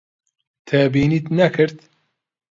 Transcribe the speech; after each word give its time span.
تێبینیت 0.67 1.25
نەکرد؟ 1.37 1.77